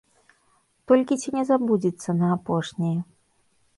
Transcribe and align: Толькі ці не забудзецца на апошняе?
Толькі 0.91 1.19
ці 1.23 1.29
не 1.37 1.43
забудзецца 1.49 2.09
на 2.23 2.27
апошняе? 2.37 2.95